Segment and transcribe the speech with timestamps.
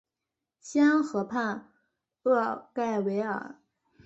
[0.59, 1.71] 西安河畔
[2.23, 3.59] 厄盖维尔。